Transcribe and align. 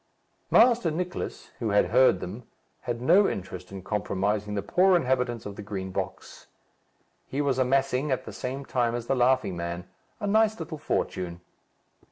Master 0.49 0.89
Nicless, 0.89 1.51
who 1.59 1.69
had 1.69 1.85
heard 1.91 2.21
them, 2.21 2.47
had 2.79 3.03
no 3.03 3.29
interest 3.29 3.71
in 3.71 3.83
compromising 3.83 4.55
the 4.55 4.63
poor 4.63 4.95
inhabitants 4.95 5.45
of 5.45 5.55
the 5.57 5.61
Green 5.61 5.91
Box. 5.91 6.47
He 7.27 7.39
was 7.39 7.59
amassing, 7.59 8.09
at 8.09 8.25
the 8.25 8.33
same 8.33 8.65
time 8.65 8.95
as 8.95 9.05
the 9.05 9.15
Laughing 9.15 9.55
Man, 9.55 9.87
a 10.19 10.25
nice 10.25 10.59
little 10.59 10.79
fortune. 10.79 11.41